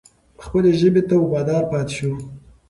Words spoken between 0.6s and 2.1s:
ژبې ته وفادار پاتې